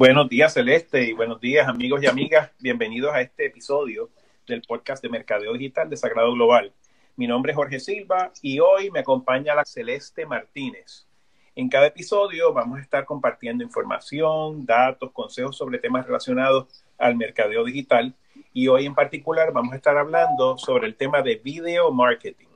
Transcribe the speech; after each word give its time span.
Buenos 0.00 0.30
días, 0.30 0.54
Celeste, 0.54 1.04
y 1.04 1.12
buenos 1.12 1.42
días, 1.42 1.68
amigos 1.68 2.02
y 2.02 2.06
amigas. 2.06 2.50
Bienvenidos 2.58 3.12
a 3.12 3.20
este 3.20 3.44
episodio 3.44 4.08
del 4.46 4.62
podcast 4.62 5.02
de 5.02 5.10
Mercadeo 5.10 5.52
Digital 5.52 5.90
de 5.90 5.98
Sagrado 5.98 6.32
Global. 6.32 6.72
Mi 7.16 7.26
nombre 7.26 7.52
es 7.52 7.56
Jorge 7.56 7.80
Silva 7.80 8.32
y 8.40 8.60
hoy 8.60 8.90
me 8.90 9.00
acompaña 9.00 9.54
la 9.54 9.66
Celeste 9.66 10.24
Martínez. 10.24 11.06
En 11.54 11.68
cada 11.68 11.88
episodio 11.88 12.54
vamos 12.54 12.78
a 12.78 12.80
estar 12.80 13.04
compartiendo 13.04 13.62
información, 13.62 14.64
datos, 14.64 15.12
consejos 15.12 15.58
sobre 15.58 15.78
temas 15.78 16.06
relacionados 16.06 16.82
al 16.96 17.14
mercadeo 17.14 17.62
digital 17.62 18.14
y 18.54 18.68
hoy 18.68 18.86
en 18.86 18.94
particular 18.94 19.52
vamos 19.52 19.74
a 19.74 19.76
estar 19.76 19.98
hablando 19.98 20.56
sobre 20.56 20.86
el 20.86 20.94
tema 20.94 21.20
de 21.20 21.36
video 21.36 21.92
marketing, 21.92 22.48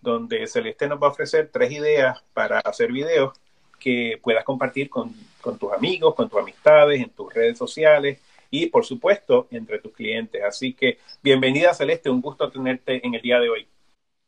donde 0.00 0.46
Celeste 0.46 0.88
nos 0.88 1.02
va 1.02 1.08
a 1.08 1.10
ofrecer 1.10 1.50
tres 1.52 1.70
ideas 1.70 2.24
para 2.32 2.60
hacer 2.60 2.90
videos 2.92 3.38
que 3.78 4.18
puedas 4.22 4.42
compartir 4.44 4.88
con, 4.88 5.14
con 5.48 5.58
tus 5.58 5.72
amigos, 5.72 6.14
con 6.14 6.28
tus 6.28 6.40
amistades, 6.40 7.00
en 7.00 7.08
tus 7.08 7.32
redes 7.32 7.56
sociales 7.56 8.20
y 8.50 8.66
por 8.66 8.84
supuesto 8.84 9.46
entre 9.50 9.78
tus 9.78 9.92
clientes. 9.92 10.42
Así 10.46 10.74
que 10.74 10.98
bienvenida 11.22 11.72
Celeste, 11.72 12.10
un 12.10 12.20
gusto 12.20 12.50
tenerte 12.50 13.00
en 13.06 13.14
el 13.14 13.22
día 13.22 13.40
de 13.40 13.48
hoy. 13.48 13.66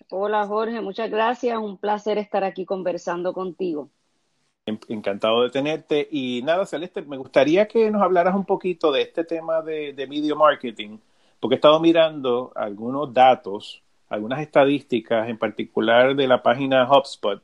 Hola 0.08 0.46
Jorge, 0.46 0.80
muchas 0.80 1.10
gracias, 1.10 1.58
un 1.58 1.76
placer 1.76 2.16
estar 2.16 2.42
aquí 2.42 2.64
conversando 2.64 3.34
contigo. 3.34 3.90
Encantado 4.64 5.42
de 5.42 5.50
tenerte. 5.50 6.08
Y 6.10 6.40
nada, 6.42 6.64
Celeste, 6.64 7.02
me 7.02 7.18
gustaría 7.18 7.68
que 7.68 7.90
nos 7.90 8.00
hablaras 8.00 8.34
un 8.34 8.46
poquito 8.46 8.90
de 8.90 9.02
este 9.02 9.22
tema 9.22 9.60
de, 9.60 9.92
de 9.92 10.06
video 10.06 10.36
marketing, 10.36 10.96
porque 11.38 11.56
he 11.56 11.58
estado 11.58 11.80
mirando 11.80 12.50
algunos 12.54 13.12
datos, 13.12 13.82
algunas 14.08 14.40
estadísticas, 14.40 15.28
en 15.28 15.36
particular 15.36 16.16
de 16.16 16.26
la 16.26 16.42
página 16.42 16.90
HubSpot, 16.90 17.42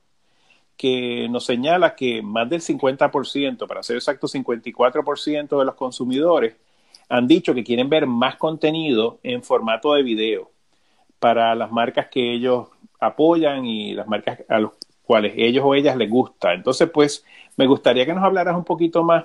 que 0.77 1.29
nos 1.31 1.47
señala 1.47 1.95
que 1.95 2.23
más 2.23 2.49
del 2.49 2.61
50%, 2.61 3.67
para 3.67 3.83
ser 3.83 3.97
exacto, 3.97 4.27
54% 4.27 5.59
de 5.59 5.65
los 5.65 5.75
consumidores 5.75 6.57
han 7.09 7.27
dicho 7.27 7.55
que 7.55 7.65
quieren 7.65 7.89
ver 7.89 8.07
más 8.07 8.37
contenido 8.37 9.19
en 9.23 9.43
formato 9.43 9.95
de 9.95 10.03
video 10.03 10.51
para 11.19 11.55
las 11.55 11.71
marcas 11.71 12.09
que 12.09 12.35
ellos 12.35 12.69
apoyan 13.01 13.65
y 13.65 13.95
las 13.95 14.07
marcas 14.07 14.43
a 14.49 14.59
los 14.59 14.73
cuales 15.05 15.35
ellos 15.37 15.65
o 15.65 15.75
ellas 15.75 15.97
les 15.97 16.11
gusta. 16.11 16.53
Entonces, 16.53 16.91
pues, 16.91 17.25
me 17.57 17.67
gustaría 17.67 18.05
que 18.05 18.13
nos 18.15 18.25
hablaras 18.25 18.57
un 18.57 18.65
poquito 18.65 19.03
más 19.03 19.25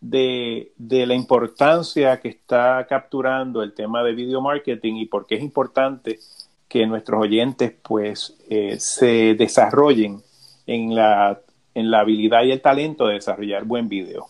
de, 0.00 0.72
de, 0.76 1.06
la 1.06 1.14
importancia 1.14 2.20
que 2.20 2.28
está 2.28 2.86
capturando 2.88 3.62
el 3.62 3.74
tema 3.74 4.02
de 4.02 4.12
video 4.12 4.40
marketing 4.40 4.94
y 4.96 5.06
por 5.06 5.26
qué 5.26 5.36
es 5.36 5.42
importante 5.42 6.20
que 6.68 6.86
nuestros 6.86 7.20
oyentes, 7.22 7.74
pues, 7.82 8.36
eh, 8.48 8.78
se 8.78 9.34
desarrollen 9.34 10.22
en 10.66 10.94
la, 10.94 11.40
en 11.74 11.90
la 11.90 12.00
habilidad 12.00 12.44
y 12.44 12.52
el 12.52 12.60
talento 12.60 13.06
de 13.06 13.14
desarrollar 13.14 13.64
buen 13.64 13.88
video. 13.88 14.28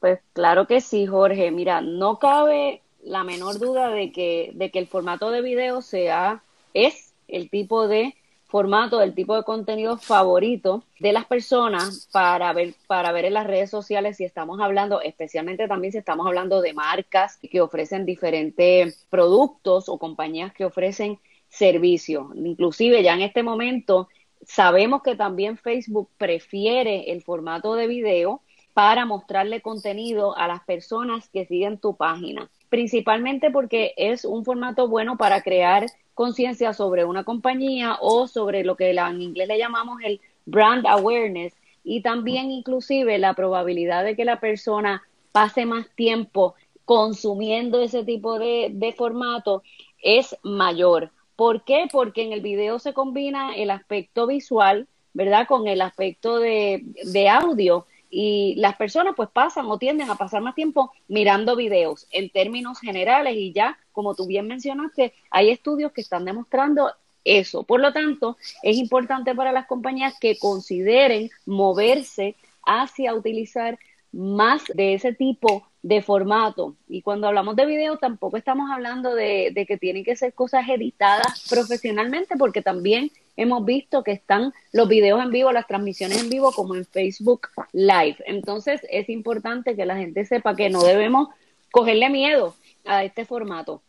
Pues 0.00 0.20
claro 0.32 0.66
que 0.66 0.80
sí, 0.80 1.06
Jorge. 1.06 1.50
Mira, 1.50 1.80
no 1.80 2.18
cabe 2.18 2.82
la 3.02 3.24
menor 3.24 3.58
duda 3.58 3.90
de 3.90 4.12
que, 4.12 4.50
de 4.54 4.70
que 4.70 4.78
el 4.78 4.86
formato 4.86 5.30
de 5.30 5.42
video 5.42 5.82
sea, 5.82 6.42
es 6.74 7.14
el 7.28 7.48
tipo 7.50 7.88
de 7.88 8.14
formato, 8.46 9.02
el 9.02 9.14
tipo 9.14 9.34
de 9.36 9.42
contenido 9.42 9.96
favorito 9.96 10.84
de 11.00 11.12
las 11.12 11.24
personas 11.24 12.08
para 12.12 12.52
ver, 12.52 12.74
para 12.86 13.10
ver 13.12 13.24
en 13.24 13.34
las 13.34 13.46
redes 13.46 13.70
sociales 13.70 14.16
si 14.16 14.24
estamos 14.24 14.60
hablando, 14.60 15.00
especialmente 15.00 15.66
también 15.66 15.92
si 15.92 15.98
estamos 15.98 16.26
hablando 16.26 16.60
de 16.60 16.72
marcas 16.72 17.38
que 17.38 17.60
ofrecen 17.60 18.06
diferentes 18.06 19.04
productos 19.10 19.88
o 19.88 19.98
compañías 19.98 20.52
que 20.52 20.64
ofrecen 20.64 21.18
servicios. 21.48 22.26
Inclusive 22.36 23.02
ya 23.02 23.14
en 23.14 23.22
este 23.22 23.42
momento 23.42 24.08
sabemos 24.44 25.02
que 25.02 25.16
también 25.16 25.56
Facebook 25.56 26.10
prefiere 26.18 27.12
el 27.12 27.22
formato 27.22 27.74
de 27.74 27.86
video 27.86 28.42
para 28.74 29.06
mostrarle 29.06 29.62
contenido 29.62 30.36
a 30.36 30.46
las 30.48 30.62
personas 30.64 31.28
que 31.30 31.46
siguen 31.46 31.78
tu 31.78 31.96
página, 31.96 32.50
principalmente 32.68 33.50
porque 33.50 33.94
es 33.96 34.24
un 34.24 34.44
formato 34.44 34.86
bueno 34.88 35.16
para 35.16 35.40
crear 35.40 35.86
conciencia 36.12 36.72
sobre 36.72 37.04
una 37.04 37.24
compañía 37.24 37.96
o 38.00 38.26
sobre 38.26 38.64
lo 38.64 38.76
que 38.76 38.90
en 38.90 39.22
inglés 39.22 39.48
le 39.48 39.58
llamamos 39.58 40.00
el 40.04 40.20
brand 40.44 40.86
awareness 40.86 41.54
y 41.84 42.02
también 42.02 42.50
inclusive 42.50 43.18
la 43.18 43.34
probabilidad 43.34 44.04
de 44.04 44.16
que 44.16 44.24
la 44.24 44.40
persona 44.40 45.02
pase 45.32 45.64
más 45.64 45.88
tiempo 45.94 46.54
consumiendo 46.84 47.80
ese 47.80 48.04
tipo 48.04 48.38
de, 48.38 48.68
de 48.72 48.92
formato 48.92 49.62
es 50.02 50.36
mayor. 50.42 51.12
¿Por 51.36 51.64
qué? 51.64 51.86
Porque 51.92 52.22
en 52.22 52.32
el 52.32 52.40
video 52.40 52.78
se 52.78 52.94
combina 52.94 53.54
el 53.54 53.70
aspecto 53.70 54.26
visual, 54.26 54.88
¿verdad? 55.12 55.46
Con 55.46 55.68
el 55.68 55.82
aspecto 55.82 56.38
de, 56.38 56.82
de 57.04 57.28
audio 57.28 57.86
y 58.10 58.54
las 58.56 58.76
personas 58.76 59.14
pues 59.16 59.28
pasan 59.30 59.66
o 59.66 59.78
tienden 59.78 60.10
a 60.10 60.14
pasar 60.14 60.40
más 60.40 60.54
tiempo 60.54 60.92
mirando 61.08 61.56
videos 61.56 62.06
en 62.10 62.30
términos 62.30 62.80
generales 62.80 63.34
y 63.36 63.52
ya, 63.52 63.78
como 63.92 64.14
tú 64.14 64.26
bien 64.26 64.46
mencionaste, 64.46 65.12
hay 65.30 65.50
estudios 65.50 65.92
que 65.92 66.00
están 66.00 66.24
demostrando 66.24 66.92
eso. 67.24 67.64
Por 67.64 67.80
lo 67.80 67.92
tanto, 67.92 68.36
es 68.62 68.76
importante 68.78 69.34
para 69.34 69.52
las 69.52 69.66
compañías 69.66 70.14
que 70.18 70.38
consideren 70.38 71.30
moverse 71.44 72.36
hacia 72.64 73.14
utilizar 73.14 73.78
más 74.12 74.64
de 74.72 74.94
ese 74.94 75.12
tipo 75.12 75.68
de 75.86 76.02
formato. 76.02 76.74
Y 76.88 77.00
cuando 77.00 77.28
hablamos 77.28 77.54
de 77.54 77.64
video, 77.64 77.96
tampoco 77.96 78.36
estamos 78.36 78.72
hablando 78.72 79.14
de, 79.14 79.52
que 79.68 79.76
tienen 79.76 80.02
que 80.02 80.16
ser 80.16 80.34
cosas 80.34 80.68
editadas 80.68 81.46
profesionalmente, 81.48 82.34
porque 82.36 82.60
también 82.60 83.12
hemos 83.36 83.64
visto 83.64 84.02
que 84.02 84.10
están 84.10 84.52
los 84.72 84.88
videos 84.88 85.22
en 85.22 85.30
vivo, 85.30 85.52
las 85.52 85.68
transmisiones 85.68 86.20
en 86.20 86.28
vivo, 86.28 86.50
como 86.50 86.74
en 86.74 86.84
Facebook 86.86 87.50
Live. 87.72 88.16
Entonces, 88.26 88.80
es 88.90 89.08
importante 89.08 89.76
que 89.76 89.86
la 89.86 89.96
gente 89.96 90.24
sepa 90.24 90.56
que 90.56 90.70
no 90.70 90.82
debemos 90.82 91.28
cogerle 91.70 92.10
miedo 92.10 92.56
a 92.84 93.04
este 93.04 93.24
formato. 93.24 93.80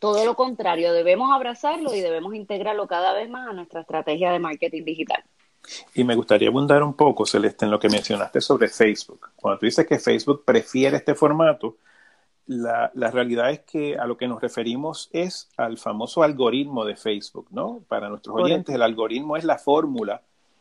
Todo 0.00 0.24
lo 0.24 0.36
contrario, 0.36 0.94
debemos 0.94 1.30
abrazarlo 1.30 1.94
y 1.94 2.00
debemos 2.00 2.34
integrarlo 2.34 2.86
cada 2.86 3.12
vez 3.12 3.28
más 3.28 3.50
a 3.50 3.52
nuestra 3.52 3.82
estrategia 3.82 4.32
de 4.32 4.38
marketing 4.38 4.84
digital. 4.84 5.22
Y 5.94 6.04
me 6.04 6.14
gustaría 6.14 6.48
abundar 6.48 6.82
un 6.82 6.94
poco, 6.94 7.26
Celeste, 7.26 7.64
en 7.64 7.70
lo 7.70 7.78
que 7.78 7.88
mencionaste 7.88 8.40
sobre 8.40 8.68
Facebook. 8.68 9.30
Cuando 9.36 9.58
tú 9.58 9.66
dices 9.66 9.86
que 9.86 9.98
Facebook 9.98 10.44
prefiere 10.44 10.96
este 10.96 11.14
formato, 11.14 11.76
la, 12.46 12.90
la, 12.94 13.10
realidad 13.10 13.50
es 13.50 13.60
que 13.60 13.96
a 13.96 14.06
lo 14.06 14.18
que 14.18 14.28
nos 14.28 14.40
referimos 14.40 15.08
es 15.12 15.48
al 15.56 15.78
famoso 15.78 16.22
algoritmo 16.22 16.84
de 16.84 16.96
Facebook, 16.96 17.46
¿no? 17.50 17.82
Para 17.88 18.10
nuestros 18.10 18.36
oyentes, 18.36 18.74
el 18.74 18.82
algoritmo 18.82 19.36
es 19.36 19.44
la 19.44 19.56
fórmula 19.56 20.20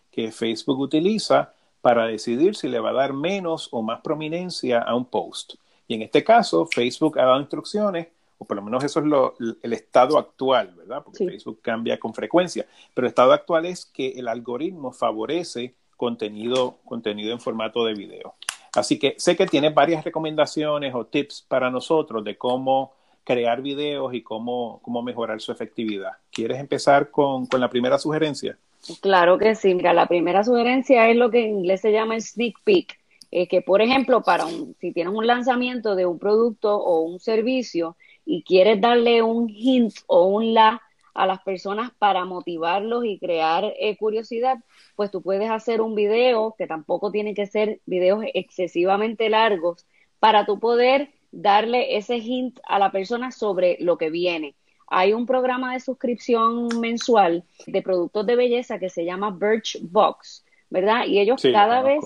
que 0.09 0.31
Facebook 0.31 0.79
utiliza 0.79 1.53
para 1.81 2.05
decidir 2.05 2.55
si 2.55 2.69
le 2.69 2.79
va 2.79 2.91
a 2.91 2.93
dar 2.93 3.11
menos 3.11 3.67
o 3.71 3.81
más 3.81 3.99
prominencia 3.99 4.79
a 4.79 4.95
un 4.95 5.05
post. 5.05 5.55
Y 5.87 5.95
en 5.95 6.03
este 6.03 6.23
caso, 6.23 6.65
Facebook 6.65 7.19
ha 7.19 7.25
dado 7.25 7.41
instrucciones 7.41 8.07
o 8.43 8.45
por 8.45 8.57
lo 8.57 8.63
menos 8.63 8.83
eso 8.83 8.99
es 8.99 9.05
lo, 9.05 9.35
el 9.39 9.73
estado 9.73 10.17
actual, 10.17 10.73
¿verdad? 10.75 11.01
Porque 11.03 11.19
sí. 11.19 11.25
Facebook 11.25 11.59
cambia 11.61 11.97
con 11.97 12.13
frecuencia, 12.13 12.65
pero 12.93 13.07
el 13.07 13.09
estado 13.09 13.31
actual 13.31 13.65
es 13.65 13.85
que 13.85 14.09
el 14.09 14.27
algoritmo 14.27 14.91
favorece 14.91 15.73
contenido, 15.97 16.77
contenido 16.85 17.31
en 17.31 17.39
formato 17.39 17.85
de 17.85 17.93
video. 17.93 18.35
Así 18.75 18.99
que 18.99 19.15
sé 19.17 19.35
que 19.35 19.45
tienes 19.45 19.73
varias 19.73 20.03
recomendaciones 20.03 20.93
o 20.93 21.05
tips 21.05 21.45
para 21.47 21.69
nosotros 21.69 22.23
de 22.23 22.37
cómo 22.37 22.93
crear 23.23 23.61
videos 23.61 24.13
y 24.13 24.21
cómo, 24.21 24.79
cómo 24.83 25.01
mejorar 25.01 25.39
su 25.39 25.51
efectividad. 25.51 26.11
¿Quieres 26.31 26.59
empezar 26.59 27.09
con, 27.09 27.45
con 27.45 27.61
la 27.61 27.69
primera 27.69 27.97
sugerencia? 27.97 28.57
Claro 28.99 29.37
que 29.37 29.55
sí. 29.55 29.73
Mira, 29.73 29.93
la 29.93 30.07
primera 30.07 30.43
sugerencia 30.43 31.09
es 31.09 31.15
lo 31.15 31.31
que 31.31 31.45
en 31.45 31.59
inglés 31.59 31.81
se 31.81 31.91
llama 31.91 32.15
el 32.15 32.21
sneak 32.21 32.55
peek. 32.63 32.99
Eh, 33.35 33.47
que, 33.47 33.63
por 33.63 33.81
ejemplo, 33.81 34.21
para 34.21 34.45
un, 34.45 34.75
si 34.79 34.91
tienes 34.91 35.11
un 35.11 35.25
lanzamiento 35.25 35.95
de 35.95 36.05
un 36.05 36.19
producto 36.19 36.75
o 36.75 37.01
un 37.01 37.19
servicio, 37.19 37.97
y 38.25 38.43
quieres 38.43 38.79
darle 38.81 39.21
un 39.21 39.49
hint 39.49 39.93
o 40.07 40.25
un 40.27 40.53
la 40.53 40.81
a 41.13 41.27
las 41.27 41.41
personas 41.43 41.91
para 41.99 42.25
motivarlos 42.25 43.05
y 43.05 43.19
crear 43.19 43.73
eh, 43.79 43.97
curiosidad, 43.97 44.57
pues 44.95 45.11
tú 45.11 45.21
puedes 45.21 45.49
hacer 45.49 45.81
un 45.81 45.95
video, 45.95 46.55
que 46.57 46.67
tampoco 46.67 47.11
tiene 47.11 47.33
que 47.33 47.45
ser 47.45 47.79
videos 47.85 48.25
excesivamente 48.33 49.29
largos, 49.29 49.85
para 50.19 50.45
tú 50.45 50.59
poder 50.59 51.11
darle 51.31 51.97
ese 51.97 52.17
hint 52.17 52.59
a 52.67 52.79
la 52.79 52.91
persona 52.91 53.31
sobre 53.31 53.77
lo 53.79 53.97
que 53.97 54.09
viene. 54.09 54.55
Hay 54.87 55.13
un 55.13 55.25
programa 55.25 55.73
de 55.73 55.79
suscripción 55.79 56.67
mensual 56.79 57.43
de 57.65 57.81
productos 57.81 58.25
de 58.25 58.35
belleza 58.35 58.79
que 58.79 58.89
se 58.89 59.05
llama 59.05 59.31
Birchbox, 59.31 60.45
¿verdad? 60.69 61.05
Y 61.07 61.19
ellos 61.19 61.41
sí, 61.41 61.51
cada 61.51 61.81
vez 61.81 62.03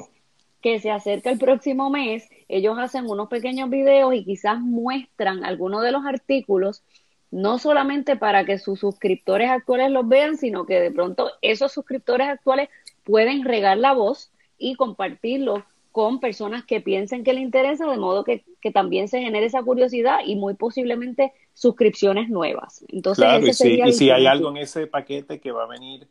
que 0.62 0.80
se 0.80 0.92
acerca 0.92 1.30
el 1.30 1.38
próximo 1.38 1.90
mes, 1.90 2.30
ellos 2.50 2.78
hacen 2.80 3.10
unos 3.10 3.28
pequeños 3.28 3.70
videos 3.70 4.14
y 4.14 4.24
quizás 4.24 4.60
muestran 4.60 5.44
algunos 5.44 5.84
de 5.84 5.92
los 5.92 6.06
artículos, 6.06 6.84
no 7.30 7.60
solamente 7.60 8.16
para 8.16 8.46
que 8.46 8.58
sus 8.58 8.80
suscriptores 8.80 9.50
actuales 9.50 9.92
los 9.92 10.08
vean, 10.08 10.38
sino 10.38 10.66
que 10.66 10.80
de 10.80 10.92
pronto 10.92 11.32
esos 11.42 11.72
suscriptores 11.72 12.28
actuales 12.28 12.70
pueden 13.04 13.44
regar 13.44 13.78
la 13.78 13.94
voz 13.94 14.32
y 14.58 14.76
compartirlo 14.76 15.66
con 15.92 16.20
personas 16.20 16.64
que 16.64 16.80
piensen 16.80 17.24
que 17.24 17.34
le 17.34 17.42
interesa, 17.42 17.88
de 17.88 17.98
modo 17.98 18.24
que, 18.24 18.46
que 18.62 18.72
también 18.72 19.08
se 19.08 19.20
genere 19.20 19.48
esa 19.48 19.64
curiosidad 19.64 20.20
y 20.26 20.36
muy 20.36 20.54
posiblemente 20.54 21.34
suscripciones 21.54 22.30
nuevas. 22.30 22.86
Entonces, 22.90 23.26
claro, 23.26 23.48
y 23.48 23.54
si, 23.54 23.82
y 23.82 23.94
si 23.94 24.12
hay 24.12 24.28
algo 24.28 24.50
en 24.52 24.58
ese 24.58 24.86
paquete 24.86 25.40
que 25.40 25.52
va 25.52 25.64
a 25.64 25.68
venir 25.68 26.08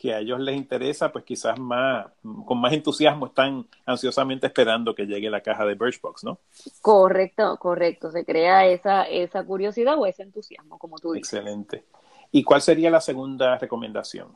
que 0.00 0.14
a 0.14 0.20
ellos 0.20 0.40
les 0.40 0.56
interesa, 0.56 1.12
pues 1.12 1.26
quizás 1.26 1.58
más, 1.58 2.06
con 2.46 2.58
más 2.58 2.72
entusiasmo 2.72 3.26
están 3.26 3.66
ansiosamente 3.84 4.46
esperando 4.46 4.94
que 4.94 5.04
llegue 5.04 5.28
la 5.28 5.42
caja 5.42 5.66
de 5.66 5.74
Birchbox, 5.74 6.24
¿no? 6.24 6.38
Correcto, 6.80 7.58
correcto. 7.58 8.10
Se 8.10 8.24
crea 8.24 8.66
esa, 8.66 9.02
esa 9.02 9.44
curiosidad 9.44 9.98
o 9.98 10.06
ese 10.06 10.22
entusiasmo, 10.22 10.78
como 10.78 10.98
tú 10.98 11.12
dices. 11.12 11.34
Excelente. 11.34 11.84
¿Y 12.32 12.42
cuál 12.42 12.62
sería 12.62 12.90
la 12.90 13.02
segunda 13.02 13.58
recomendación? 13.58 14.28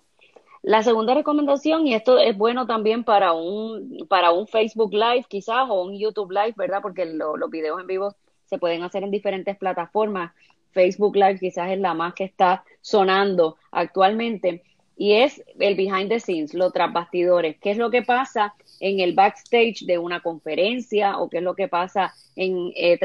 La 0.61 0.82
segunda 0.82 1.14
recomendación, 1.14 1.87
y 1.87 1.94
esto 1.94 2.19
es 2.19 2.37
bueno 2.37 2.66
también 2.66 3.02
para 3.02 3.32
un, 3.32 4.06
para 4.06 4.32
un 4.32 4.46
Facebook 4.46 4.93
Live 4.93 5.25
quizás 5.31 5.64
o 5.70 5.82
un 5.82 5.99
YouTube 5.99 6.31
Live, 6.31 6.55
¿verdad? 6.58 6.82
Porque 6.82 7.06
los 7.06 7.50
videos 7.50 7.81
en 7.81 7.87
vivo 7.87 8.14
se 8.44 8.58
pueden 8.58 8.82
hacer 8.82 9.02
en 9.02 9.11
diferentes 9.11 9.56
plataformas. 9.56 10.34
Facebook 10.72 11.16
Live 11.16 11.38
quizás 11.38 11.70
es 11.70 11.78
la 11.78 11.94
más 11.94 12.12
que 12.12 12.25
está 12.25 12.64
sonando 12.82 13.56
actualmente 13.70 14.62
y 14.96 15.14
es 15.14 15.43
el 15.58 15.75
behind 15.75 16.08
the 16.08 16.20
scenes, 16.20 16.55
los 16.55 16.73
tras 16.73 16.93
bastidores. 16.93 17.56
¿Qué 17.61 17.70
es 17.73 17.79
lo 17.79 17.91
que 17.91 18.02
pasa 18.02 18.55
en 18.81 19.00
el 19.00 19.14
backstage 19.14 19.85
de 19.87 19.99
una 19.99 20.20
conferencia 20.20 21.19
o 21.19 21.29
qué 21.29 21.38
es 21.38 21.43
lo 21.43 21.55
que 21.55 21.69
pasa 21.69 22.14
en 22.37 22.73
eh, 22.75 22.99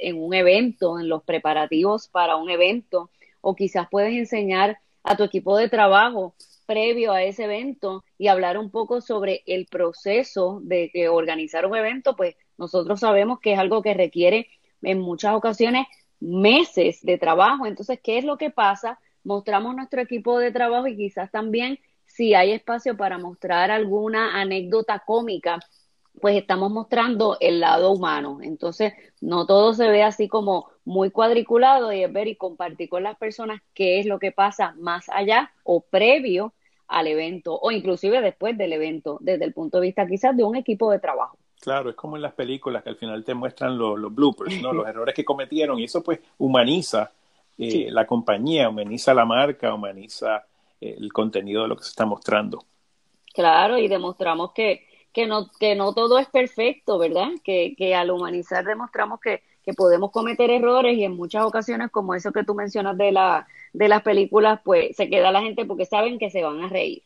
en 0.00 0.22
un 0.22 0.34
evento, 0.34 0.98
en 0.98 1.08
los 1.08 1.22
preparativos 1.22 2.08
para 2.08 2.36
un 2.36 2.50
evento? 2.50 3.10
O 3.40 3.54
quizás 3.54 3.88
puedes 3.90 4.14
enseñar 4.14 4.78
a 5.04 5.16
tu 5.16 5.22
equipo 5.22 5.56
de 5.56 5.68
trabajo 5.68 6.34
previo 6.66 7.12
a 7.12 7.22
ese 7.22 7.44
evento 7.44 8.04
y 8.18 8.26
hablar 8.26 8.58
un 8.58 8.70
poco 8.70 9.00
sobre 9.00 9.42
el 9.46 9.66
proceso 9.66 10.60
de 10.64 11.08
organizar 11.08 11.64
un 11.64 11.76
evento, 11.76 12.16
pues 12.16 12.34
nosotros 12.58 12.98
sabemos 13.00 13.38
que 13.38 13.52
es 13.52 13.58
algo 13.58 13.82
que 13.82 13.94
requiere 13.94 14.48
en 14.82 14.98
muchas 14.98 15.34
ocasiones 15.34 15.86
meses 16.20 17.00
de 17.02 17.18
trabajo. 17.18 17.66
Entonces, 17.66 18.00
¿qué 18.02 18.18
es 18.18 18.24
lo 18.24 18.36
que 18.36 18.50
pasa? 18.50 18.98
Mostramos 19.26 19.74
nuestro 19.74 20.00
equipo 20.00 20.38
de 20.38 20.52
trabajo 20.52 20.86
y 20.86 20.96
quizás 20.96 21.30
también 21.30 21.78
si 22.06 22.34
hay 22.34 22.52
espacio 22.52 22.96
para 22.96 23.18
mostrar 23.18 23.70
alguna 23.70 24.40
anécdota 24.40 25.02
cómica, 25.04 25.58
pues 26.20 26.36
estamos 26.36 26.70
mostrando 26.70 27.36
el 27.40 27.60
lado 27.60 27.90
humano. 27.90 28.38
Entonces, 28.40 28.94
no 29.20 29.44
todo 29.44 29.74
se 29.74 29.88
ve 29.88 30.02
así 30.02 30.28
como 30.28 30.70
muy 30.84 31.10
cuadriculado 31.10 31.92
y 31.92 32.04
es 32.04 32.12
ver 32.12 32.28
y 32.28 32.36
compartir 32.36 32.88
con 32.88 33.02
las 33.02 33.18
personas 33.18 33.60
qué 33.74 33.98
es 33.98 34.06
lo 34.06 34.18
que 34.18 34.32
pasa 34.32 34.74
más 34.78 35.08
allá 35.08 35.52
o 35.64 35.80
previo 35.80 36.54
al 36.86 37.08
evento 37.08 37.58
o 37.60 37.72
inclusive 37.72 38.20
después 38.20 38.56
del 38.56 38.72
evento, 38.72 39.18
desde 39.20 39.44
el 39.44 39.52
punto 39.52 39.80
de 39.80 39.88
vista 39.88 40.06
quizás 40.06 40.36
de 40.36 40.44
un 40.44 40.54
equipo 40.54 40.90
de 40.92 41.00
trabajo. 41.00 41.36
Claro, 41.60 41.90
es 41.90 41.96
como 41.96 42.14
en 42.14 42.22
las 42.22 42.34
películas 42.34 42.84
que 42.84 42.90
al 42.90 42.96
final 42.96 43.24
te 43.24 43.34
muestran 43.34 43.76
los, 43.76 43.98
los 43.98 44.14
bloopers, 44.14 44.62
¿no? 44.62 44.72
los 44.72 44.86
errores 44.86 45.14
que 45.14 45.24
cometieron 45.24 45.80
y 45.80 45.84
eso 45.84 46.02
pues 46.02 46.20
humaniza 46.38 47.10
eh, 47.58 47.88
la 47.90 48.06
compañía, 48.06 48.68
humaniza 48.68 49.14
la 49.14 49.24
marca, 49.24 49.74
humaniza 49.74 50.44
eh, 50.80 50.96
el 50.98 51.12
contenido 51.12 51.62
de 51.62 51.68
lo 51.68 51.76
que 51.76 51.84
se 51.84 51.90
está 51.90 52.06
mostrando. 52.06 52.64
Claro, 53.32 53.78
y 53.78 53.88
demostramos 53.88 54.52
que, 54.52 54.86
que, 55.12 55.26
no, 55.26 55.50
que 55.58 55.74
no 55.74 55.92
todo 55.92 56.18
es 56.18 56.28
perfecto, 56.28 56.98
¿verdad? 56.98 57.28
Que, 57.44 57.74
que 57.76 57.94
al 57.94 58.10
humanizar 58.10 58.64
demostramos 58.64 59.20
que, 59.20 59.42
que 59.66 59.74
podemos 59.74 60.12
cometer 60.12 60.48
errores 60.50 60.96
y 60.96 61.04
en 61.04 61.16
muchas 61.16 61.44
ocasiones, 61.44 61.90
como 61.90 62.14
eso 62.14 62.30
que 62.32 62.44
tú 62.44 62.54
mencionas 62.54 62.96
de, 62.96 63.10
la, 63.10 63.48
de 63.72 63.88
las 63.88 64.02
películas, 64.02 64.60
pues 64.64 64.94
se 64.96 65.10
queda 65.10 65.32
la 65.32 65.42
gente 65.42 65.64
porque 65.64 65.84
saben 65.84 66.18
que 66.18 66.30
se 66.30 66.42
van 66.42 66.62
a 66.62 66.68
reír. 66.68 67.02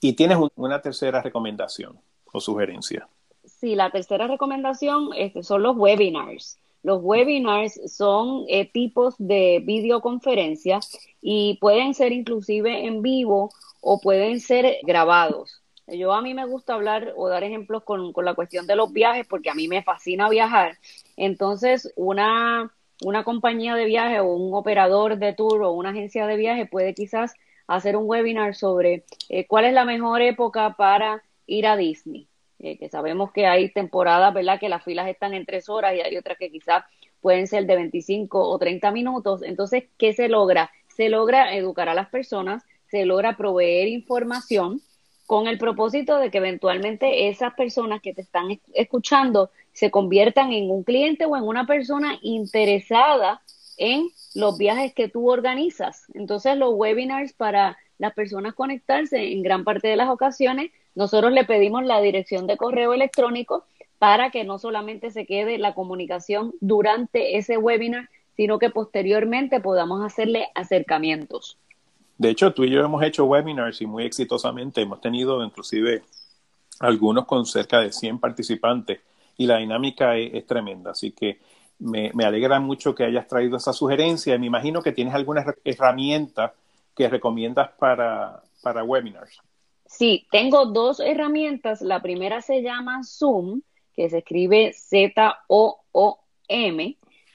Y 0.00 0.12
tienes 0.12 0.38
una 0.54 0.80
tercera 0.80 1.20
recomendación 1.20 1.98
o 2.32 2.40
sugerencia. 2.40 3.08
Sí, 3.44 3.74
la 3.74 3.90
tercera 3.90 4.28
recomendación 4.28 5.10
este, 5.16 5.42
son 5.42 5.64
los 5.64 5.76
webinars. 5.76 6.58
Los 6.82 7.00
webinars 7.02 7.80
son 7.92 8.44
eh, 8.48 8.70
tipos 8.70 9.14
de 9.18 9.62
videoconferencias 9.64 10.98
y 11.20 11.58
pueden 11.60 11.94
ser 11.94 12.12
inclusive 12.12 12.86
en 12.86 13.02
vivo 13.02 13.50
o 13.80 14.00
pueden 14.00 14.40
ser 14.40 14.78
grabados. 14.82 15.62
Yo 15.86 16.12
a 16.12 16.20
mí 16.20 16.34
me 16.34 16.46
gusta 16.46 16.74
hablar 16.74 17.14
o 17.16 17.28
dar 17.28 17.44
ejemplos 17.44 17.82
con, 17.82 18.12
con 18.12 18.24
la 18.24 18.34
cuestión 18.34 18.66
de 18.66 18.76
los 18.76 18.92
viajes 18.92 19.26
porque 19.26 19.50
a 19.50 19.54
mí 19.54 19.68
me 19.68 19.82
fascina 19.82 20.28
viajar. 20.28 20.76
Entonces, 21.16 21.92
una, 21.96 22.72
una 23.04 23.24
compañía 23.24 23.74
de 23.74 23.86
viaje 23.86 24.20
o 24.20 24.26
un 24.26 24.54
operador 24.54 25.18
de 25.18 25.32
tour 25.32 25.62
o 25.62 25.72
una 25.72 25.90
agencia 25.90 26.26
de 26.26 26.36
viaje 26.36 26.66
puede 26.66 26.94
quizás 26.94 27.34
hacer 27.66 27.96
un 27.96 28.04
webinar 28.06 28.54
sobre 28.54 29.04
eh, 29.28 29.46
cuál 29.46 29.64
es 29.64 29.72
la 29.72 29.84
mejor 29.84 30.22
época 30.22 30.74
para 30.76 31.22
ir 31.46 31.66
a 31.66 31.76
Disney. 31.76 32.27
Eh, 32.60 32.76
que 32.76 32.88
sabemos 32.88 33.30
que 33.32 33.46
hay 33.46 33.70
temporadas, 33.70 34.34
¿verdad? 34.34 34.58
Que 34.58 34.68
las 34.68 34.82
filas 34.84 35.08
están 35.08 35.32
en 35.32 35.46
tres 35.46 35.68
horas 35.68 35.94
y 35.94 36.00
hay 36.00 36.16
otras 36.16 36.38
que 36.38 36.50
quizás 36.50 36.84
pueden 37.20 37.46
ser 37.46 37.66
de 37.66 37.76
25 37.76 38.40
o 38.40 38.58
30 38.58 38.90
minutos. 38.90 39.42
Entonces, 39.42 39.84
¿qué 39.96 40.12
se 40.12 40.28
logra? 40.28 40.70
Se 40.88 41.08
logra 41.08 41.54
educar 41.54 41.88
a 41.88 41.94
las 41.94 42.08
personas, 42.08 42.64
se 42.90 43.04
logra 43.04 43.36
proveer 43.36 43.88
información 43.88 44.80
con 45.26 45.46
el 45.46 45.58
propósito 45.58 46.18
de 46.18 46.30
que 46.30 46.38
eventualmente 46.38 47.28
esas 47.28 47.54
personas 47.54 48.00
que 48.00 48.14
te 48.14 48.22
están 48.22 48.60
escuchando 48.74 49.50
se 49.72 49.90
conviertan 49.90 50.52
en 50.52 50.70
un 50.70 50.82
cliente 50.82 51.26
o 51.26 51.36
en 51.36 51.44
una 51.44 51.66
persona 51.66 52.18
interesada 52.22 53.42
en 53.76 54.08
los 54.34 54.58
viajes 54.58 54.94
que 54.94 55.08
tú 55.08 55.30
organizas. 55.30 56.06
Entonces, 56.14 56.56
los 56.56 56.74
webinars 56.74 57.34
para 57.34 57.76
las 57.98 58.14
personas 58.14 58.54
conectarse 58.54 59.32
en 59.32 59.42
gran 59.42 59.64
parte 59.64 59.88
de 59.88 59.96
las 59.96 60.08
ocasiones 60.08 60.70
nosotros 60.98 61.30
le 61.30 61.44
pedimos 61.44 61.84
la 61.84 62.00
dirección 62.00 62.48
de 62.48 62.56
correo 62.56 62.92
electrónico 62.92 63.64
para 64.00 64.32
que 64.32 64.42
no 64.42 64.58
solamente 64.58 65.12
se 65.12 65.26
quede 65.26 65.56
la 65.56 65.72
comunicación 65.72 66.54
durante 66.60 67.38
ese 67.38 67.56
webinar, 67.56 68.08
sino 68.36 68.58
que 68.58 68.70
posteriormente 68.70 69.60
podamos 69.60 70.04
hacerle 70.04 70.48
acercamientos. 70.56 71.56
De 72.16 72.30
hecho, 72.30 72.52
tú 72.52 72.64
y 72.64 72.70
yo 72.70 72.84
hemos 72.84 73.00
hecho 73.04 73.26
webinars 73.26 73.80
y 73.80 73.86
muy 73.86 74.02
exitosamente 74.02 74.80
hemos 74.80 75.00
tenido 75.00 75.44
inclusive 75.44 76.02
algunos 76.80 77.26
con 77.26 77.46
cerca 77.46 77.78
de 77.78 77.92
100 77.92 78.18
participantes 78.18 78.98
y 79.36 79.46
la 79.46 79.58
dinámica 79.58 80.16
es, 80.16 80.44
tremenda. 80.48 80.90
Así 80.90 81.12
que 81.12 81.38
me, 81.78 82.10
alegra 82.24 82.58
mucho 82.58 82.96
que 82.96 83.04
hayas 83.04 83.28
traído 83.28 83.56
esa 83.56 83.72
sugerencia 83.72 84.34
y 84.34 84.38
me 84.40 84.46
imagino 84.46 84.82
que 84.82 84.90
tienes 84.90 85.14
alguna 85.14 85.44
herramienta 85.62 86.54
que 86.96 87.08
recomiendas 87.08 87.70
para, 87.78 88.42
para 88.62 88.82
webinars. 88.82 89.40
Sí, 89.88 90.26
tengo 90.30 90.66
dos 90.66 91.00
herramientas. 91.00 91.80
La 91.80 92.00
primera 92.02 92.42
se 92.42 92.62
llama 92.62 93.02
Zoom, 93.02 93.62
que 93.96 94.10
se 94.10 94.18
escribe 94.18 94.72
Z-O-O-M. 94.74 95.46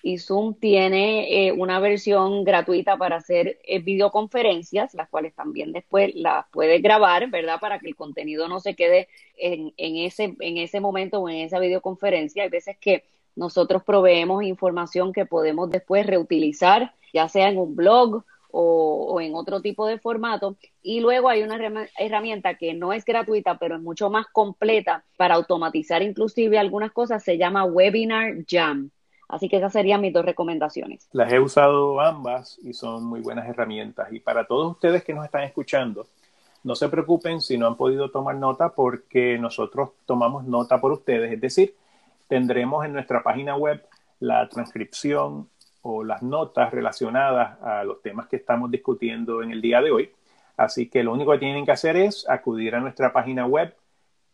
Y 0.06 0.18
Zoom 0.18 0.54
tiene 0.56 1.48
eh, 1.48 1.52
una 1.54 1.80
versión 1.80 2.44
gratuita 2.44 2.98
para 2.98 3.16
hacer 3.16 3.58
eh, 3.64 3.80
videoconferencias, 3.80 4.94
las 4.94 5.10
cuales 5.10 5.34
también 5.34 5.72
después 5.72 6.14
las 6.14 6.46
puedes 6.52 6.82
grabar, 6.82 7.30
¿verdad? 7.30 7.60
Para 7.60 7.80
que 7.80 7.88
el 7.88 7.96
contenido 7.96 8.48
no 8.48 8.60
se 8.60 8.76
quede 8.76 9.08
en, 9.38 9.74
en, 9.78 9.98
ese, 9.98 10.36
en 10.40 10.58
ese 10.58 10.80
momento 10.80 11.20
o 11.20 11.30
en 11.30 11.38
esa 11.38 11.58
videoconferencia. 11.60 12.44
Hay 12.44 12.50
veces 12.50 12.78
que 12.78 13.06
nosotros 13.36 13.84
proveemos 13.84 14.44
información 14.44 15.12
que 15.12 15.26
podemos 15.26 15.70
después 15.72 16.06
reutilizar, 16.06 16.94
ya 17.14 17.30
sea 17.30 17.50
en 17.50 17.58
un 17.58 17.76
blog 17.76 18.26
o, 18.56 19.20
en 19.20 19.34
otro 19.34 19.62
tipo 19.62 19.88
de 19.88 19.98
formato. 19.98 20.58
Y 20.84 21.00
luego 21.00 21.28
hay 21.28 21.42
una 21.42 21.58
herramienta 21.98 22.54
que 22.54 22.76
no 22.76 22.94
es 22.94 23.04
gratuita, 23.04 23.58
pero 23.58 23.76
es 23.76 23.82
mucho 23.82 24.12
más 24.12 24.28
completa 24.32 25.04
para 25.18 25.36
automatizar 25.36 26.04
inclusive 26.04 26.60
algunas 26.60 26.92
cosas, 26.92 27.24
se 27.24 27.38
llama 27.38 27.66
Webinar 27.66 28.46
Jam. 28.48 28.92
Así 29.28 29.50
que 29.50 29.58
esas 29.58 29.74
serían 29.74 30.02
mis 30.02 30.14
dos 30.14 30.24
recomendaciones. 30.24 31.10
Las 31.14 31.34
he 31.34 31.40
usado 31.40 32.00
ambas 32.00 32.60
y 32.62 32.74
son 32.74 33.06
muy 33.06 33.22
buenas 33.22 33.50
herramientas. 33.50 34.14
Y 34.14 34.20
para 34.20 34.46
todos 34.46 34.74
ustedes 34.74 35.04
que 35.04 35.16
nos 35.16 35.26
están 35.26 35.44
escuchando, 35.44 36.06
no 36.64 36.76
se 36.76 36.90
preocupen 36.90 37.42
si 37.42 37.58
no 37.58 37.66
han 37.66 37.76
podido 37.76 38.12
tomar 38.12 38.36
nota 38.36 38.70
porque 38.70 39.40
nosotros 39.40 39.90
tomamos 40.06 40.44
nota 40.44 40.80
por 40.80 40.92
ustedes. 40.92 41.34
Es 41.34 41.42
decir, 41.42 41.76
tendremos 42.28 42.86
en 42.86 42.94
nuestra 42.94 43.24
página 43.24 43.56
web 43.56 43.84
la 44.20 44.48
transcripción 44.48 45.50
o 45.84 46.04
las 46.04 46.24
notas 46.24 46.72
relacionadas 46.72 47.62
a 47.62 47.84
los 47.84 48.02
temas 48.02 48.28
que 48.28 48.38
estamos 48.38 48.72
discutiendo 48.72 49.44
en 49.44 49.52
el 49.52 49.62
día 49.62 49.82
de 49.82 49.92
hoy. 49.92 50.12
Así 50.58 50.90
que 50.90 51.04
lo 51.04 51.14
único 51.14 51.32
que 51.34 51.38
tienen 51.40 51.66
que 51.66 51.72
hacer 51.72 51.98
es 51.98 52.28
acudir 52.30 52.76
a 52.76 52.80
nuestra 52.80 53.12
página 53.14 53.46
web 53.46 53.76